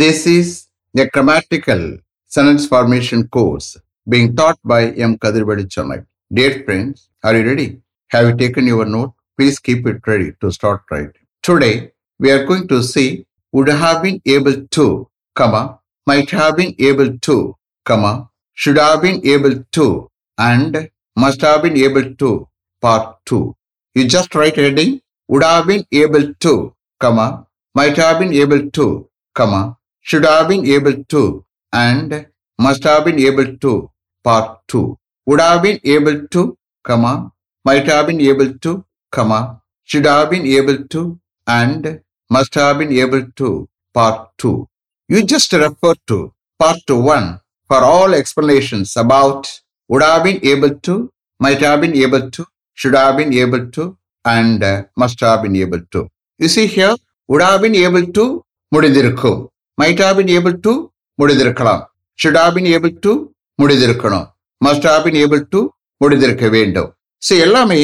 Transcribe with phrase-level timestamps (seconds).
[0.00, 1.96] This is a grammatical
[2.26, 5.16] sentence formation course being taught by M.
[5.16, 6.04] Kadirvadi Chennai.
[6.30, 7.80] Dear friends, are you ready?
[8.08, 9.14] Have you taken your note?
[9.38, 11.24] Please keep it ready to start writing.
[11.42, 16.74] Today, we are going to see would have been able to, comma, might have been
[16.78, 17.56] able to,
[17.86, 22.46] comma, should have been able to, and must have been able to,
[22.82, 23.56] part 2.
[23.94, 29.08] You just write heading, would have been able to, comma, might have been able to,
[29.34, 32.27] comma, should have been able to, and
[32.57, 33.89] must have been able to,
[34.23, 34.97] part 2.
[35.27, 37.31] Would have been able to, comma,
[37.63, 42.91] might have been able to, comma, should have been able to, and must have been
[42.91, 44.67] able to, part 2.
[45.07, 51.11] You just refer to part 1 for all explanations about would have been able to,
[51.39, 55.55] might have been able to, should have been able to, and uh, must have been
[55.55, 56.09] able to.
[56.37, 56.95] You see here,
[57.27, 58.25] would have been able to
[58.73, 59.39] முடிந்திருக்கும்
[59.80, 60.74] might have able able
[61.20, 61.82] முடிந்திருக்கலாம்.
[62.18, 63.14] Should have been able
[63.58, 64.26] முடிந்திருக்கணும்.
[64.60, 65.60] Must have able to
[66.00, 66.88] முடிந்திருக்க வேண்டும்.
[67.22, 67.80] So எல்லாமே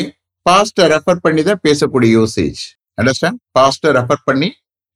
[0.47, 2.61] பாஸ்ட refer பண்ணி தான் பேசக்கூடிய usage
[3.01, 4.49] understand பாஸ்ட refer பண்ணி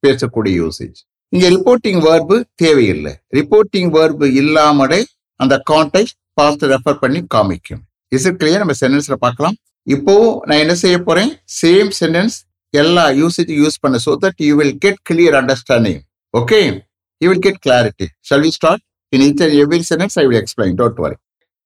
[0.04, 0.98] பேசக்கூடிய யூசேஜ்
[1.32, 3.12] இங்கே ரிப்போர்ட்டிங் வேர்பு தேவையில்லை.
[3.38, 5.00] ரிப்போர்ட்டிங் வேர்பு இல்லாமலே
[5.40, 7.82] அந்த கான்டெக்ட் பாஸ்ட் ரெஃபர் பண்ணி காமிக்கும்.
[8.16, 9.56] இஸ் கிளியர் நம்ம சென்டென்ஸில் பார்க்கலாம்.
[9.86, 10.14] இப்போ
[10.48, 11.30] நான் என்ன செய்ய போறேன்?
[11.60, 12.36] சேம் சென்டென்ஸ்
[12.74, 13.96] எல்லா யூசேஜ் யூஸ் பண்ண.
[14.06, 16.00] So that you will get clear understanding
[16.34, 16.60] okay
[17.20, 20.72] you will get clarity shall we start in each and every sentence I will explain.
[20.74, 21.16] Don't worry.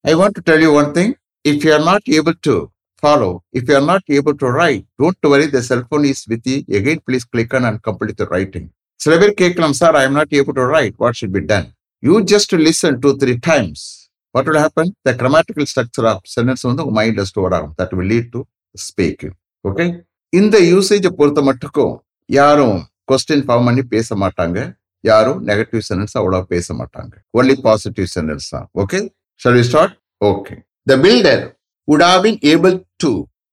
[0.04, 1.10] I want to tell you one thing.
[1.44, 2.54] If you are not able to
[3.02, 5.46] follow, if you are not able to write, don't worry.
[5.46, 6.58] The cell phone is with you.
[6.70, 8.66] Again, please click on and complete the writing.
[9.00, 11.68] சில பேர் கேட்கலாம் sir I am not able to write what should be done
[12.02, 13.84] you just listen two three times
[14.34, 18.10] what will happen the grammatical structure of sentence வந்து உங்க மைண்ட்ல store ஆகும் that will
[18.14, 18.40] lead to
[18.74, 19.34] speaking
[19.64, 19.86] okay
[20.32, 21.94] இந்த யூசேஜை பொறுத்த மட்டுக்கும்
[22.28, 22.76] யாரும்
[23.12, 24.58] question form பண்ணி பேச மாட்டாங்க
[25.03, 28.99] யாரும் நெகட்டிவ் சென்டென்ஸ் அவ்வளோ பேச மாட்டாங்க ஒன்லி பாசிட்டிவ் சென்டென்ஸ் தான் okay
[29.41, 30.55] shall we start okay
[30.87, 31.45] the builder
[31.87, 33.09] would have been able to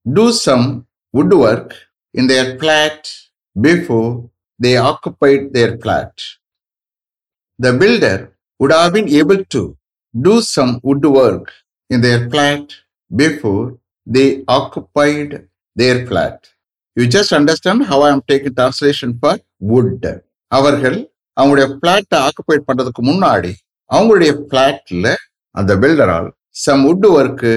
[0.06, 1.74] do some woodwork
[2.14, 3.10] in their flat
[3.56, 6.12] before they occupied their flat.
[7.58, 8.18] The builder
[8.60, 9.76] would have been able to
[10.14, 11.52] do some woodwork
[11.90, 12.72] in their flat
[13.10, 16.48] before they occupied their flat.
[16.96, 20.04] You just understand how I am taking translation for wood.
[20.52, 20.98] அவர்கள்
[21.39, 23.51] அவங்களுடைய பிளாட்டை occupied பண்றதுக்கு முன்னாடி
[23.91, 25.15] அவங்களுடைய பிளாட்ல
[25.59, 26.29] அந்த பில்டரால்
[26.65, 27.53] some wood work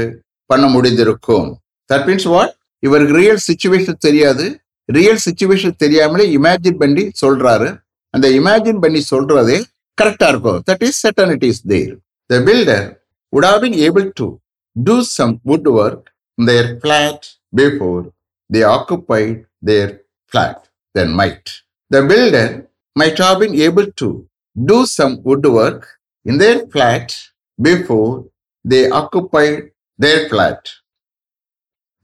[0.51, 1.49] பண்ண முடிந்திருக்கும்.
[1.93, 2.55] That means what
[2.87, 4.47] இவருக்கு ரியல் சுச்சுவேஷன் தெரியாது.
[4.85, 7.69] ரியல் சுச்சுவேஷன் தெரியாமலே இமேஜின் பண்ணி சொல்றாரு.
[8.15, 9.59] அந்த இமேஜின் பண்ணி சொல்றதே
[10.03, 10.63] கரெக்டா இருக்கும்.
[10.71, 11.93] That is certainty is there
[12.27, 12.89] the builder
[13.33, 14.27] would have been able to
[14.77, 16.01] do some woodwork
[16.39, 17.21] in their flat
[17.61, 18.03] before
[18.51, 19.37] they occupied
[19.69, 19.89] their
[20.33, 20.59] flat,
[20.95, 21.47] then might.
[21.91, 22.49] The builder
[22.97, 24.09] might have been able to
[24.57, 25.87] do some woodwork
[26.27, 27.17] in their flat
[27.59, 28.27] before
[28.65, 30.61] they occupied their flat.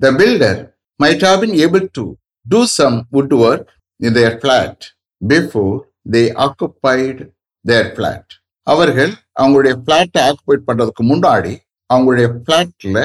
[0.01, 0.55] The builder
[1.01, 2.05] might have been able to
[2.47, 3.69] do some woodwork
[4.01, 4.77] in their flat
[5.23, 5.77] before
[6.07, 7.19] they occupied
[7.65, 8.25] their flat.
[8.67, 11.53] அவர்கள் அவங்களுடைய பிளாட்டை occupied பண்றதுக்கு முன்னாடி
[11.91, 13.01] அவங்களுடைய பிளாட்ல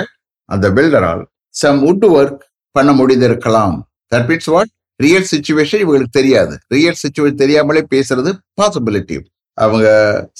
[0.49, 1.21] அந்த பில்டரால்
[1.55, 2.41] some wood work
[2.75, 3.75] பண்ண முடிந்திருக்கலாம்
[4.11, 9.17] that means what real situation இவங்களுக்கு தெரியாது ரியல் சுச்சுவேஷன் தெரியாமலே பேசுறது பாசிபிலிட்டி
[9.57, 9.87] அவங்க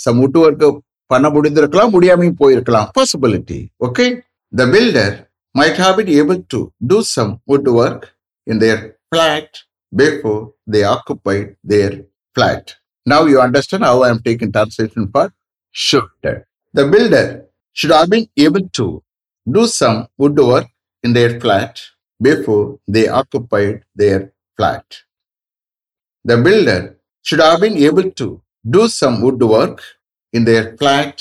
[0.04, 0.70] சம் ஒட்டுவர்க்கு
[1.12, 4.06] பண்ண முடிந்திருக்கலாம் முடியாமையும் போயிருக்கலாம் possibility okay
[4.54, 5.16] the builder
[5.56, 6.60] might have it able to
[6.92, 8.06] do some wood work
[8.48, 8.82] in their
[9.14, 9.58] flat
[9.94, 10.42] before
[10.74, 11.96] they occupied their
[12.36, 12.72] flat
[13.06, 15.32] now you understand how I am taking translation for
[15.76, 16.30] should
[16.74, 17.32] the builder
[17.78, 18.88] should have been able to
[19.48, 20.70] do some wood work
[21.04, 21.80] in their flat
[22.22, 24.24] before they occupied their
[24.62, 24.98] flat.
[26.30, 26.80] The builder
[27.26, 28.28] should have been able to
[28.72, 29.78] do some woodwork
[30.38, 31.14] in their flat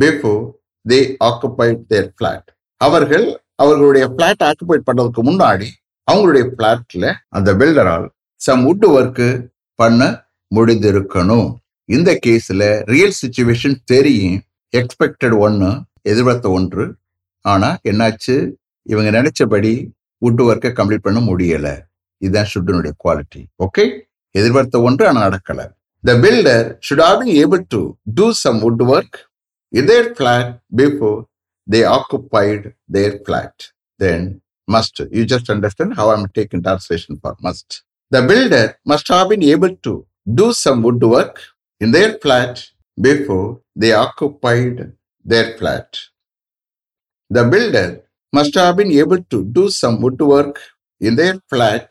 [0.00, 0.50] before
[0.88, 2.42] they occupied their flat.
[2.76, 5.66] அவர்கள் அவர்களுடைய plot occupied பண்ணதுக்கு முன்னாடி
[6.12, 10.24] அவங்களுடைய பிளாட்ல அந்த பில்டரால் some would work பண்ண
[10.54, 11.54] முடிந்திருக்கணும்.
[11.84, 14.42] இந்த கேஸ்ல real situation தெரியும்.
[14.76, 16.96] எக்ஸ்பெக்டட் ஒன்னு எதிர்பார்த்த ஒன்று.
[17.40, 18.52] ஆனா என்னாச்சு?
[18.82, 19.90] இவங்க நினைச்சபடி
[20.24, 21.68] வுட் ஒர்க்கை கம்ப்ளீட் பண்ண முடியல.
[22.21, 23.85] இதுதான் ஷுட்டனுடைய குவாலிட்டி ஓகே
[24.35, 25.61] எதிர்பார்த்த ஒன்று ஆனா நடக்கல
[26.03, 27.81] the builder should have been able to
[28.19, 29.17] do some wood work
[29.73, 31.19] either flat before
[31.67, 33.53] they occupied their flat.
[33.99, 34.99] Then must.
[35.11, 37.83] You just understand how I'm taking translation for must.
[38.11, 41.39] The builder must have been able to do some woodwork
[41.81, 42.65] in their flat
[42.97, 44.93] before they occupied
[45.25, 45.95] their flat.
[47.31, 48.01] The builder
[48.33, 50.59] must have been able to do some woodwork
[51.00, 51.86] in their flat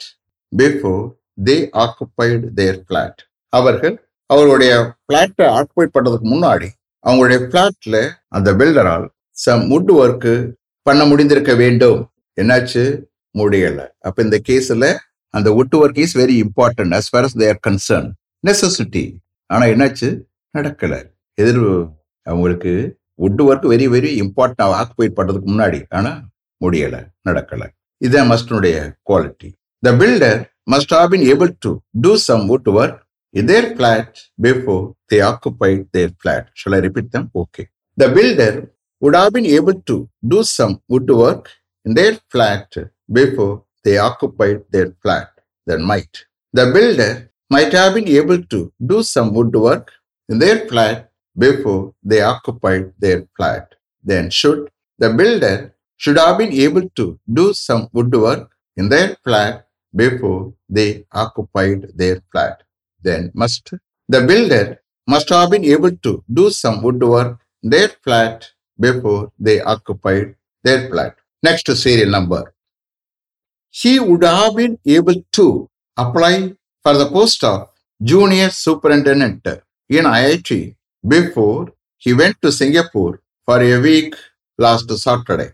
[0.58, 1.16] before
[1.46, 3.14] they occupied their flat.
[3.50, 6.68] அவர்கள் அவருடைய பிளாட்டை occupy பண்ணுறதுக்கு முன்னாடி
[7.08, 12.12] அவங்களுடைய பிளாட்ல அந்த பில்டரால் some would work பண்ண முடிந்திருக்க வேண்டும்.
[12.42, 13.04] என்னாச்சு?
[13.38, 13.88] முடியலை.
[14.00, 14.98] அப்ப இந்த கேஸ்ல
[15.30, 18.12] அந்த wood work is very important as far as their concern
[18.48, 19.16] necessity
[19.46, 20.22] ஆனா என்னாச்சு?
[20.58, 21.04] நடக்கல.
[21.34, 21.88] எதிர்
[22.24, 25.84] அவங்களுக்கு wood work very very important occupied பண்றதுக்கு முன்னாடி.
[25.90, 26.22] ஆனா
[26.66, 27.08] முடியல.
[27.30, 27.68] நடக்கலை.
[28.07, 28.77] இதான் மஸ்டனுடைய
[29.09, 29.51] quality
[29.87, 30.41] the builder
[30.73, 31.73] must have been able to
[32.05, 32.99] do some wood work
[33.33, 36.49] in their flat before they occupied their flat.
[36.55, 37.31] Shall I repeat them?
[37.35, 37.69] Okay.
[37.97, 41.51] The builder would have been able to do some woodwork
[41.85, 42.75] in their flat
[43.11, 45.31] before they occupied their flat.
[45.67, 46.25] Then might.
[46.55, 49.93] The builder might have been able to do some woodwork
[50.29, 53.75] in their flat before they occupied their flat.
[54.05, 54.69] Then should.
[54.99, 61.06] The builder should have been able to do some woodwork in their flat before they
[61.12, 62.64] occupied their flat
[63.04, 63.74] then must.
[64.10, 68.50] The builder must have been able to do some woodwork in their flat
[68.80, 71.16] before they occupied their flat.
[71.44, 72.54] Next serial number.
[73.70, 76.54] He would have been able to apply
[76.84, 77.70] for the post of
[78.02, 79.46] junior superintendent
[79.90, 80.76] in IIT
[81.08, 84.16] before he went to Singapore for a week
[84.58, 85.52] last Saturday.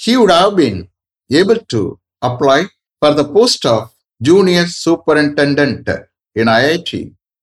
[0.00, 0.88] He would have been
[1.30, 1.80] able to
[2.22, 2.58] apply
[3.02, 3.80] for the post of
[4.20, 5.88] junior superintendent
[6.36, 6.90] in IIT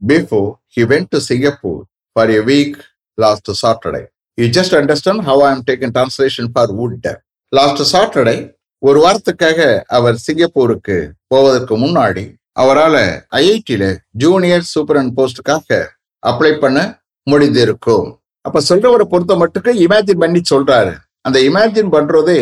[0.01, 1.81] before he went to Singapore
[2.15, 2.75] for a week
[3.17, 4.05] last Saturday.
[4.38, 7.05] You just understand how I am taking translation for wood.
[7.53, 8.35] Last Saturday
[8.81, 9.59] ஒரு வாரத்துக்காக
[9.97, 10.95] அவர் சிங்கப்பூருக்கு
[11.27, 12.23] போவதற்கு முன்னாடி
[12.61, 13.01] அவரால்
[13.39, 13.83] ஐஐடியில
[14.23, 15.77] junior சூப்பரன் போஸ்டுக்காக
[16.23, 16.79] apply பண்ண
[17.27, 18.07] முடிந்திருக்கும்
[18.45, 20.94] அப்ப சொல்றவரை பொறுத்த மட்டுக்கு இமேஜின் பண்ணி சொல்றாரு
[21.25, 22.40] அந்த இமேஜின் பண்றதே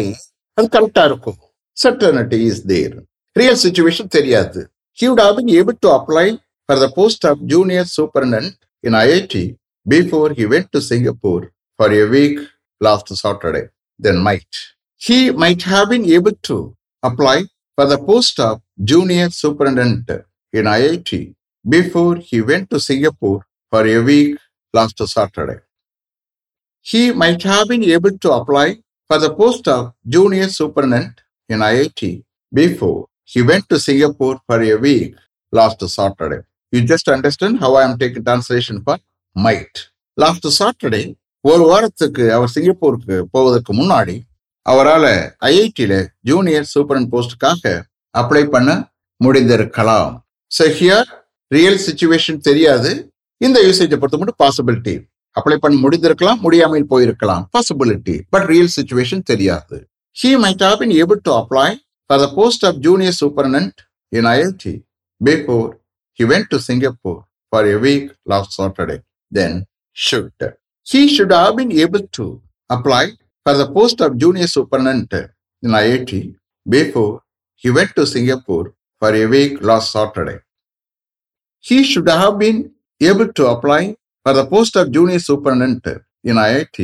[0.58, 1.40] அது கரெக்டா இருக்கும்
[1.78, 2.96] certainty is there
[3.36, 4.62] real situation தெரியாது
[4.98, 6.26] he would have been able to apply
[6.70, 9.34] for the post of junior superintendent in IIT
[9.86, 11.44] before he went to Singapore
[11.80, 12.40] for a week
[12.82, 13.70] last Saturday.
[14.00, 14.54] Then might.
[15.02, 17.38] He might have been able to apply
[17.78, 20.10] for the post of junior superintendent
[20.54, 21.12] in IIT
[21.66, 24.38] before he went to Singapore for a week
[24.74, 25.60] last Saturday.
[26.86, 28.68] He might have been able to apply
[29.10, 31.16] for the post of junior superintendent
[31.50, 32.02] in IIT
[32.54, 35.14] before he went to Singapore for a week
[35.54, 36.42] last Saturday.
[36.74, 38.98] You just understand how I am taking translation for
[39.36, 39.76] might.
[40.18, 41.06] Last Saturday,
[41.46, 44.16] ஒரு வாரத்துக்கு அவர் சிங்கப்பூருக்கு போவதற்கு முன்னாடி
[44.66, 45.08] அவரால்
[45.48, 45.94] ஐஐடியில
[46.30, 47.64] junior சூப்பரன் போஸ்டுக்காக
[48.16, 48.70] apply பண்ண
[49.22, 50.12] முடிந்திருக்கலாம்
[50.52, 51.08] so here
[51.52, 52.92] real situation தெரியாது
[53.42, 54.96] இந்த யூசேஜை பொறுத்த மட்டும் பாசிபிலிட்டி
[55.40, 59.78] அப்ளை பண்ண முடிந்திருக்கலாம் முடியாமல் போயிருக்கலாம் பாசிபிலிட்டி பட் ரியல் சுச்சுவேஷன் தெரியாது
[60.18, 61.68] he might have been able to apply
[62.10, 63.76] for the post of junior superintendent
[64.12, 64.64] in IIT
[65.22, 65.68] before
[66.14, 67.20] he went to Singapore
[67.52, 68.98] for a week last Saturday.
[69.32, 69.54] Then
[69.98, 70.34] should.
[70.88, 72.26] He should have been able to
[72.70, 73.04] apply
[73.46, 75.14] for the post of junior superintendent
[75.64, 76.12] in IIT
[76.66, 77.14] before
[77.56, 78.68] he went to Singapore
[79.02, 80.40] for a week last Saturday.
[81.66, 82.60] He should have been
[83.02, 83.96] able to apply
[84.26, 85.88] for the post of junior superintendent
[86.24, 86.78] in IIT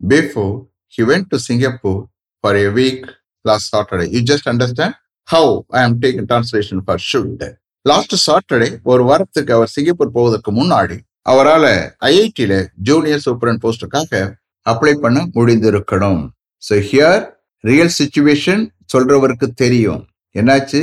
[0.00, 0.52] before
[0.94, 2.00] he went to Singapore
[2.44, 3.06] for a week
[3.44, 4.92] last Saturday you just understand
[5.28, 7.42] how I am taking translation for should.
[7.84, 10.96] Last Saturday ஒரு வாரத்துக்கு அவர் Singapore போவதற்கு முன்னாடி
[11.26, 11.70] அவரால்
[12.08, 12.54] ஐஐடியில
[12.88, 14.20] junior சூப்பரன் போஸ்டுக்காக
[14.66, 16.20] apply பண்ண முடிந்திருக்கணும்
[16.62, 17.22] so here
[17.64, 20.02] real situation சொல்றவருக்கு தெரியும்
[20.34, 20.82] என்னாச்சு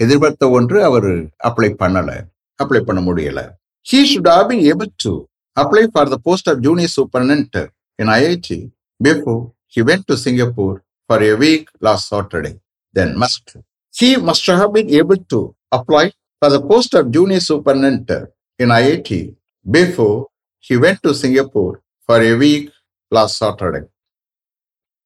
[0.00, 1.10] எதிர்பார்த்த ஒன்று அவர்
[1.48, 2.18] அப்ளை பண்ணலை
[2.60, 3.44] அப்ளை பண்ண முடியலை
[3.86, 5.12] he should have been able to
[5.56, 11.22] apply for the post of junior superintendent in IIT before he went to Singapore for
[11.22, 12.60] a week last Saturday.
[12.92, 13.56] Then must.
[13.94, 19.34] He must have been able to apply for the post of junior superintendent in IIT
[19.70, 20.28] before
[20.60, 22.70] he went to Singapore for a week
[23.10, 23.86] last Saturday.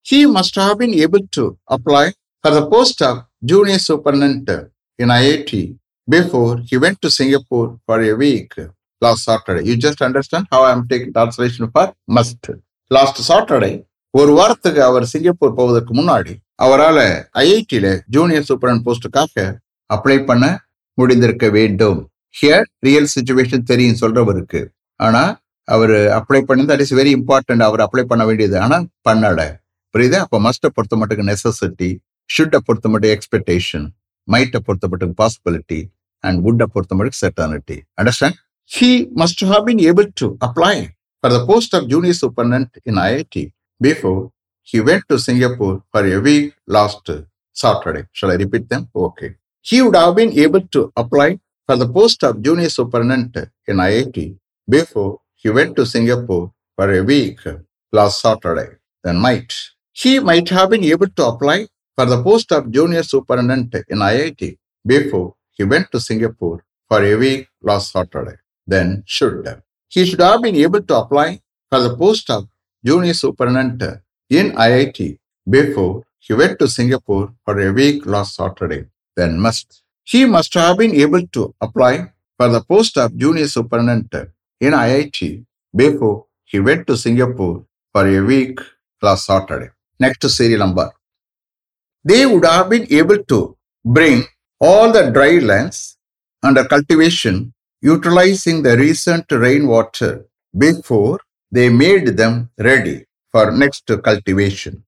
[0.03, 2.12] He must have been able to apply
[2.43, 8.15] for the post of junior superintendent in IIT before he went to Singapore for a
[8.15, 8.55] week
[9.00, 9.62] last Saturday.
[9.69, 12.49] You just understand how I am taking translation for must.
[12.91, 13.75] Last Saturday,
[14.11, 19.45] ஒரு வாரத்துக்கு அவர் Singapore போவதற்கு முன்னாடி அவரால் ஐஐடியில junior சூப்பரன் போஸ்டுக்காக
[19.95, 20.45] apply பண்ண
[20.99, 21.99] முடிந்திருக்க வேண்டும்.
[22.41, 24.61] Here real situation தெரியும் சொல்றவருக்கு.
[24.97, 25.23] ஆனா
[25.65, 29.43] அவர் அப்ளை பண்ணி தட் இஸ் வெரி இம்பார்ட்டன்ட் அவர் அப்ளை பண்ண வேண்டியது ஆனா பண்ணல.
[29.99, 30.17] புரியுது?
[30.25, 31.91] அப்போ மஸ்ட்டை பொறுத்த மட்டுக்கு நெசசிட்டி
[32.31, 33.87] ஷுட்டை பொறுத்த மட்டும் எக்ஸ்பெக்டேஷன்
[34.33, 35.81] மைட்டை பொறுத்த மட்டுக்கு பாசிபிலிட்டி
[36.21, 41.47] அண்ட் வுட்டை பொறுத்த மட்டுக்கு certainty understand he must have been able to apply for the
[41.47, 44.33] post of junior superintendent in IIT before
[44.63, 47.09] he went to Singapore for a week last
[47.53, 48.05] Saturday.
[48.13, 48.89] Shall I repeat them?
[48.95, 49.37] Okay.
[49.63, 54.37] He would have been able to apply for the post of junior superintendent in IIT
[54.69, 57.39] before he went to Singapore for a week
[57.93, 58.77] last Saturday.
[59.05, 59.55] Then might.
[59.93, 64.59] He might have been able to apply for the post of junior superintendent in IIT
[64.85, 68.37] before he went to Singapore for a week last Saturday.
[68.67, 69.63] Then should.
[69.89, 72.49] He should have been able to apply for the post of
[72.85, 75.19] junior superintendent in IIT
[75.49, 78.87] before he went to Singapore for a week last Saturday.
[79.17, 79.83] Then must.
[80.05, 84.31] He must have been able to apply for the post of junior superintendent
[84.61, 85.45] in IIT
[85.75, 88.61] before he went to Singapore for a week
[89.03, 89.71] last Saturday.
[89.99, 90.91] Next to serial number.
[92.05, 94.25] They would have been able to bring
[94.61, 95.97] all the dry lands
[96.43, 97.53] under cultivation
[97.95, 100.12] utilizing the recent rainwater
[100.57, 101.19] before
[101.57, 102.99] they made them ready
[103.33, 104.85] for next cultivation.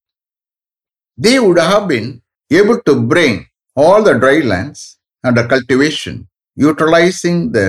[1.16, 7.66] They would have been able to bring all the dry lands under cultivation utilizing the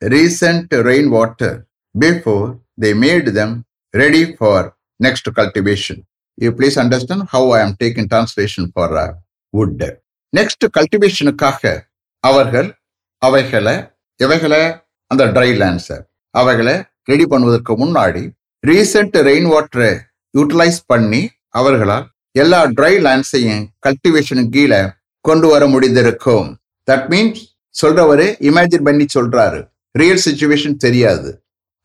[0.00, 1.66] recent rainwater
[1.98, 6.06] before they made them ready for next cultivation.
[6.36, 9.14] You please understand how I am taking translation for uh,
[9.52, 9.98] wood.
[10.30, 11.82] Next cultivationக்காக
[12.20, 12.70] அவர்கள்
[13.18, 14.62] அவைகளை இவைகளை
[15.10, 15.96] அந்த try லேண்ட்ஸை
[16.40, 16.74] அவைகளை
[17.10, 18.22] ready பண்ணுவதற்கு முன்னாடி
[18.64, 19.92] recent rain வாட்டரை
[20.34, 21.22] utilise பண்ணி
[21.60, 22.06] அவர்களால்
[22.42, 24.80] எல்லா ட்ரை லேண்ட்ஸையும் கல்டிவேஷனுக்கு கீழே
[25.24, 26.48] கொண்டு வர முடிந்திருக்கும்.
[26.88, 27.42] தட் மீன்ஸ்
[27.74, 29.60] சொல்றவரு இமேஜின் பண்ணி சொல்றாரு.
[30.00, 31.30] ரியல் சுச்சுவேஷன் தெரியாது.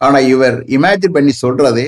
[0.01, 1.88] ஆனா இவர் இமேஜின் பண்ணி சொல்றதே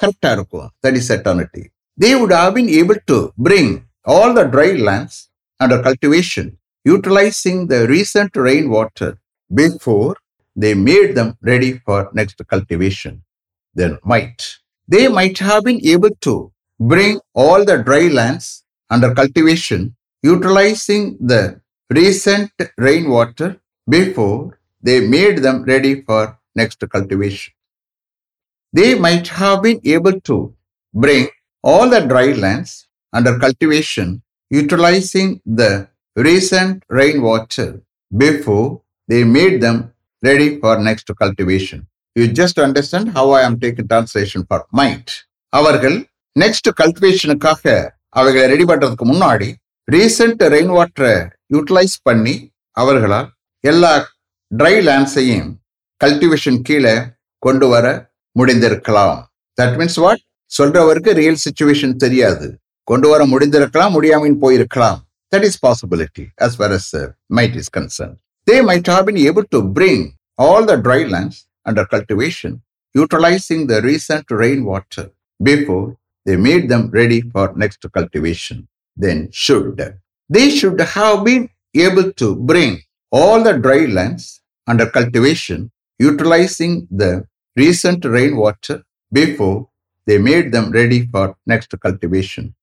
[0.00, 0.68] கரெக்டா இருக்கும்.
[0.84, 1.62] That is eternity
[1.98, 3.18] they would have been able to
[3.48, 3.72] bring
[4.16, 5.18] all the dry lands
[5.60, 6.50] under cultivation
[6.86, 9.14] utilizing the recent rain water
[9.54, 10.16] before
[10.56, 13.22] they made them ready for next cultivation.
[13.74, 14.58] Then might.
[14.88, 21.60] They might have been able to bring all the dry lands under cultivation, utilizing the
[21.90, 27.54] recent rainwater before they made them ready for next cultivation.
[28.72, 30.54] They might have been able to
[30.94, 31.28] bring
[31.62, 37.82] all the dry lands under cultivation, utilizing the recent rainwater
[38.16, 39.76] before they made them
[40.22, 41.78] ready for next cultivation.
[42.16, 45.10] You just understand how I am taking translation for might.
[45.52, 45.96] அவர்கள்
[46.36, 47.64] next கல்டிவேஷனுக்காக
[48.08, 49.48] அவைகளை ready பண்றதுக்கு முன்னாடி
[49.88, 51.14] recent rain வாட்டரை
[51.54, 52.34] utilise பண்ணி
[52.70, 53.28] அவர்களால்
[53.60, 53.92] எல்லா
[54.50, 55.50] try லேண்ட்ஸையும்
[56.04, 56.94] cultivation கீழே
[57.46, 57.86] கொண்டு வர
[58.38, 59.18] முடிந்திருக்கலாம்.
[59.60, 60.22] தட் மீன்ஸ் வாட்
[60.58, 62.48] சொல்றவருக்கு ரியல் சுச்சுவேஷன் தெரியாது.
[62.90, 65.00] கொண்டு வர முடிந்திருக்கலாம் முடியாமல் போயிருக்கலாம்.
[65.32, 66.90] That is possibility as far as
[67.38, 71.84] might is concern they might have been able to bring all the dry lands under
[71.86, 72.62] cultivation,
[72.94, 75.10] utilizing the recent rainwater
[75.42, 78.68] before they made them ready for next cultivation.
[78.96, 79.98] Then should.
[80.28, 87.26] They should have been able to bring all the dry lands under cultivation, utilizing the
[87.56, 88.82] recent rainwater
[89.12, 89.68] before
[90.06, 92.54] they made them ready for next cultivation.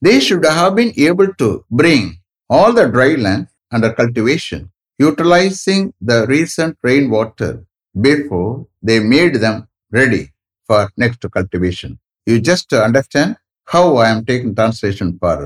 [0.00, 2.18] They should have been able to bring
[2.48, 4.60] all the dry lands under cultivation,
[5.00, 7.52] utilizing the recent rainwater
[7.94, 9.56] before they made them
[9.92, 10.24] ready
[10.70, 11.98] for next cultivation.
[12.26, 13.36] You just understand
[13.68, 15.36] how I am taking translation for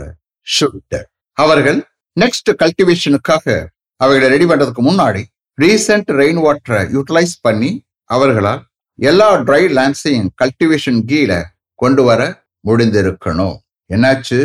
[0.47, 0.93] should.
[1.39, 1.79] அவர்கள்
[2.17, 3.45] next கல்டிவேஷனுக்காக
[4.01, 5.23] அவைகளை ready பண்றதுக்கு முன்னாடி
[5.59, 7.71] recent rain வாட்டரை utilise பண்ணி
[8.11, 8.63] அவர்களால்
[8.99, 11.41] எல்லா try லேண்ட்ஸையும் cultivation கீழே
[11.83, 12.21] கொண்டு வர
[12.65, 13.57] முடிந்திருக்கணும்
[13.95, 14.41] என்னாச்சு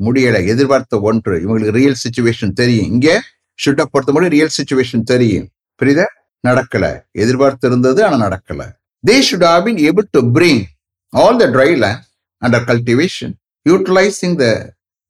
[0.00, 1.34] முடியல எதிர்பார்த்த ஒன்று.
[1.44, 2.88] இவங்களுக்கு ரியல் சுச்சுவேஷன் தெரியும்.
[2.94, 3.14] இங்கே
[3.58, 5.46] ஷூட்டை பொறுத்த மட்டும் ரியல் சுச்சுவேஷன் தெரியும்.
[5.80, 6.02] புரியுத?
[6.44, 6.84] நடக்கல.
[7.22, 8.62] எதிர்பார்த்து இருந்தது ஆனா நடக்கல.
[9.04, 10.62] They should have been able to bring
[11.12, 12.04] all the dry land
[12.42, 13.34] under cultivation
[13.66, 14.46] utilizing the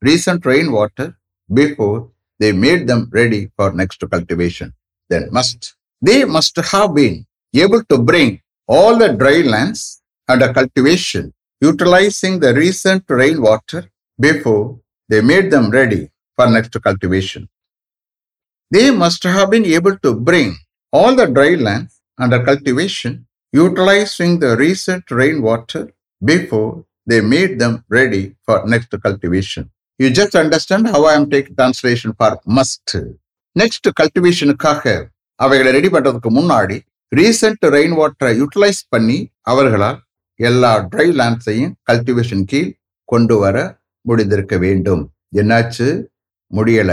[0.02, 1.10] recent rain water
[1.50, 1.98] before
[2.40, 4.72] they made them ready for next cultivation
[5.10, 5.66] then must
[6.02, 7.18] they must have been
[7.54, 8.34] able to bring
[8.68, 9.86] all the dry lands
[10.28, 11.28] under cultivation
[11.62, 13.86] utilizing the recent rain water
[14.18, 17.48] before they made them ready for next cultivation.
[18.72, 20.56] They must have been able to bring
[20.92, 25.90] all the dry land under cultivation, utilizing the recent rainwater
[26.22, 29.70] before they made them ready for next cultivation.
[30.00, 32.90] You just understand how I am taking translation for must.
[33.56, 34.82] Next கல்டிவேஷனுக்காக
[35.36, 36.76] அவைகளை ready பண்றதுக்கு முன்னாடி
[37.12, 39.16] recent rain வாட்டரை utilise பண்ணி
[39.50, 39.98] அவர்களால்
[40.34, 42.70] எல்லா try லேண்ட்ஸையும் cultivation கீழ்
[43.04, 43.56] கொண்டு வர
[44.08, 45.02] முடிந்திருக்க வேண்டும்.
[45.40, 45.88] என்னாச்சு?
[46.50, 46.92] முடியல.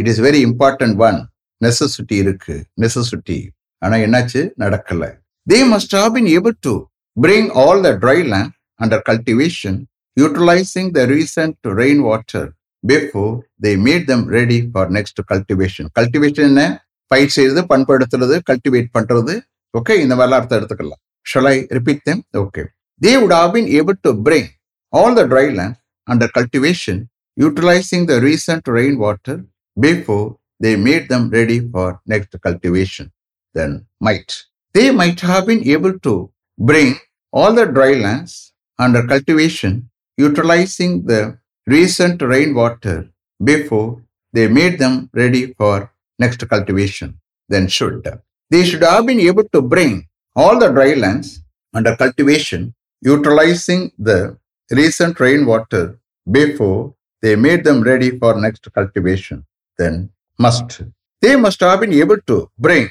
[0.00, 1.18] It is very important one
[1.60, 2.54] necessity இருக்கு.
[2.82, 3.38] நெசசிட்டி
[3.82, 4.40] ஆனா என்னாச்சு?
[4.62, 5.04] நடக்கல.
[5.46, 6.74] They must have been able to
[7.16, 9.78] bring all the dry land under cultivation
[10.16, 12.48] utilizing the recent rain water
[12.84, 16.64] before they made them ready for next cultivation cultivation என்ன?
[17.10, 19.34] பயிர் செய்யறது பண்படுத்துறது cultivate பண்றது.
[19.74, 21.02] Okay இந்த மாதிரிலாம் அர்த்தம் எடுத்துக்கலாம்.
[21.26, 22.62] Shall I repeat them okay
[23.00, 24.48] they would have been able to bring
[24.92, 25.76] all the dry land
[26.06, 29.44] under cultivation utilizing the recent rainwater
[29.78, 33.12] before they made them ready for next cultivation.
[33.54, 36.96] Then might they might have been able to bring
[37.32, 43.10] all the dry lands under cultivation utilizing the recent rainwater
[43.42, 47.20] before they made them ready for next cultivation.
[47.48, 48.06] Then should
[48.50, 51.42] they should have been able to bring all the dry lands
[51.74, 54.38] under cultivation utilizing the
[54.70, 55.98] recent rainwater
[56.30, 59.44] before they made them ready for next cultivation
[59.78, 60.82] then must.
[61.20, 62.88] They must have been able to bring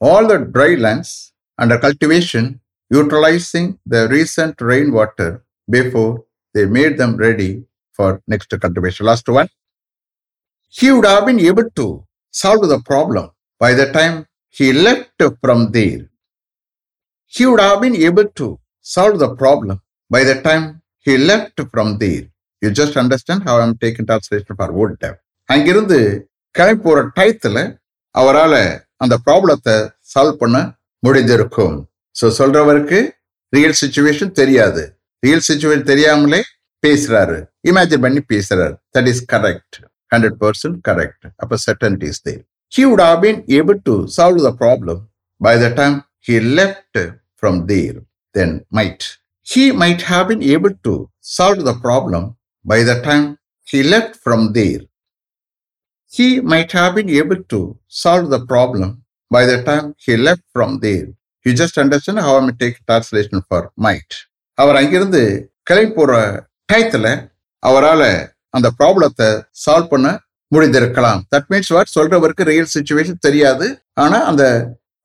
[0.00, 7.64] all the dry lands under cultivation utilizing the recent rainwater before they made them ready
[7.92, 9.06] for next cultivation.
[9.06, 9.48] Last one.
[10.68, 15.72] He would have been able to solve the problem by the time he left from
[15.72, 16.10] there.
[17.26, 19.80] He would have been able to solve the problem
[20.10, 22.24] by the time he left from there
[22.62, 25.98] you just understand how I'm taking translation for would டேப் அங்கிருந்து
[26.54, 27.62] கிளம்பி போகிற டயத்தில்
[28.14, 28.60] அவரால்
[29.02, 29.74] அந்த ப்ராப்ளத்தை
[30.12, 30.56] solve பண்ண
[31.02, 31.76] முடிஞ்சிருக்கும்.
[32.16, 32.98] ஸோ சொல்றவருக்கு
[33.52, 34.82] ரியல் சுச்சுவேஷன் தெரியாது.
[35.22, 36.40] ரியல் சுச்சுவேஷன் தெரியாமலே
[36.82, 37.36] பேசுறாரு.
[37.68, 38.74] இமேஜின் பண்ணி பேசுறாரு.
[38.96, 39.76] That is correct
[40.12, 44.52] hundred percent correct அப்போ certainty is there he would have been able to solve the
[44.62, 45.00] problem
[45.40, 45.96] by the time
[46.28, 47.00] he left
[47.38, 47.96] from there
[48.34, 49.06] then might
[49.46, 52.22] He might have been able to solve the problem
[52.64, 53.24] by the time
[53.66, 54.80] he left from there.
[56.12, 58.88] He might have been able to solve the problem
[59.30, 61.06] by the time he left from there.
[61.46, 64.10] You just understand how I'm taking translation for might.
[64.58, 65.22] அவர் அங்கிருந்து
[65.62, 66.12] கிளம்பி போற
[66.72, 67.06] டயத்துல
[67.62, 68.08] அவரால்
[68.50, 69.28] அந்த ப்ராப்ளத்தை
[69.64, 70.08] solve பண்ண
[70.52, 73.66] முடிந்திருக்கலாம் தட் மீன்ஸ் வாட் சொல்றவருக்கு ரியல் சுச்சுவேஷன் தெரியாது
[74.02, 74.44] ஆனா அந்த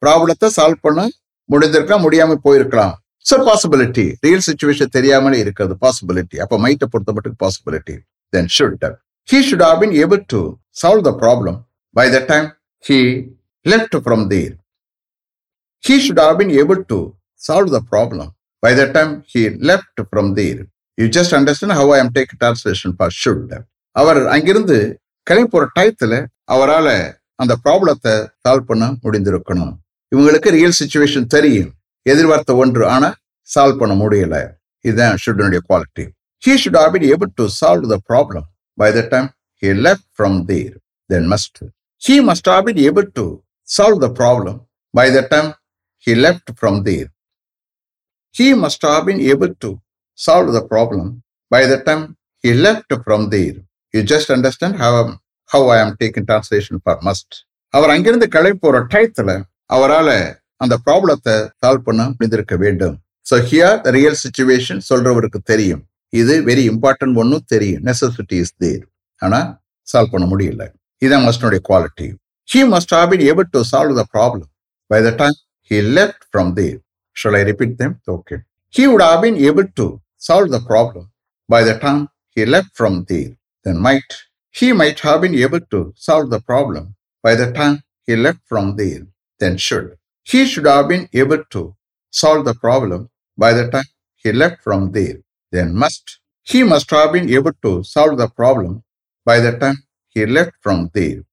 [0.02, 1.02] ப்ராப்ளத்தை சால்வ் பண்ண
[1.50, 5.74] முடிந்திருக்கலாம் முடியாம போயிருக்கலாம் ஸோ பாசிபிலிட்டி ரியல் சுச்சுவேஷன் தெரியாமலே இருக்கிறது.
[5.84, 7.96] பாசிபிலிட்டி அப்போ மைட்டை பொறுத்த மட்டும் possibility
[8.34, 8.86] then should
[9.28, 10.42] he should have been able to
[10.82, 11.58] solve the problem
[11.96, 12.48] by the time
[12.84, 13.00] he
[13.66, 14.54] left from there
[15.84, 17.00] he should have been able to
[17.48, 18.32] solve the problem
[18.64, 20.62] by the time he left from there
[20.98, 23.54] you just understand how I am take translation for should
[23.96, 24.78] அவர் அங்கிருந்து
[25.28, 26.14] கிளம்பி போற டயத்துல
[26.54, 26.94] அவரால்
[27.42, 29.74] அந்த ப்ராப்ளத்தை solve பண்ண முடிந்திருக்கணும்.
[30.12, 31.72] இவங்களுக்கு real situation தெரியும்.
[32.06, 33.16] எதிர்பார்த்த ஒன்று ஆனால்
[33.50, 34.36] சால்வ் பண்ண முடியல.
[34.86, 36.06] இதுதான் ஷுடனுடைய quality
[36.44, 38.46] he should have been able to solve the problem
[38.78, 39.28] by the time
[39.64, 40.74] he left from there
[41.10, 41.60] then must
[42.02, 43.26] he must have been able to
[43.68, 44.58] solve the problem
[44.94, 45.50] by the time
[46.08, 47.10] he left from there
[48.36, 49.72] he must have been able to
[50.20, 51.10] solve the problem
[51.52, 52.04] by the time
[52.44, 53.58] he left from there
[53.94, 55.00] you just understand how
[55.50, 57.36] how I am taking translation for must
[57.74, 59.32] அவர் அங்கிருந்து கிளம்பி போற டயத்துல
[59.76, 60.14] அவரால்
[60.62, 62.96] அந்த ப்ராப்ளத்தை solve பண்ண முடிந்திருக்க வேண்டும்.
[63.30, 65.84] So here the real situation சொல்றவருக்கு தெரியும்.
[66.14, 67.82] இது வெரி இம்பார்ட்டன்ட் ஒன்றும் தெரியும்.
[67.90, 68.84] நெசசிட்டி இஸ் தேர்
[69.22, 69.50] ஆனால்
[69.88, 70.64] சால்வ் பண்ண முடியல.
[71.02, 72.08] இதான் மஸ்டனுடைய quality
[72.50, 74.50] he must have been able to solve the problem
[74.92, 75.38] by the time
[75.72, 76.78] he left from there
[77.18, 78.38] shall I repeat them okay
[78.74, 79.86] he would have been able to
[80.28, 81.08] solve the problem
[81.50, 82.02] by the time
[82.38, 83.32] he left from there
[83.66, 84.14] then might
[84.56, 86.88] he might have been able to solve the problem
[87.24, 87.78] by the time
[88.10, 89.04] he left from there
[89.42, 89.90] then should
[90.32, 91.76] he should have been able to
[92.10, 95.18] solve the problem by the time he left from there.
[95.52, 96.20] Then must.
[96.44, 98.84] He must have been able to solve the problem
[99.26, 101.24] by the time he left from there.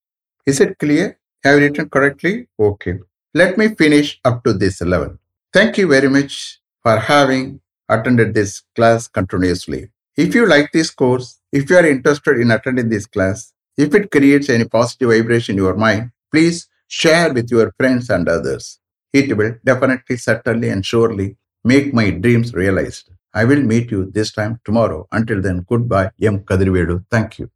[0.45, 1.17] Is it clear?
[1.43, 2.47] Have you written correctly?
[2.59, 2.99] Okay.
[3.33, 5.17] Let me finish up to this level.
[5.53, 9.91] Thank you very much for having attended this class continuously.
[10.17, 14.11] If you like this course, if you are interested in attending this class, if it
[14.11, 18.78] creates any positive vibration in your mind, please share with your friends and others.
[19.13, 23.11] It will definitely, certainly, and surely make my dreams realized.
[23.33, 25.07] I will meet you this time tomorrow.
[25.11, 26.11] Until then, goodbye.
[26.21, 26.39] M.
[26.39, 27.05] Kadirvedu.
[27.11, 27.51] Thank you.